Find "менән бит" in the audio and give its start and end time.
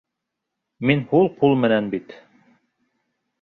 1.65-2.17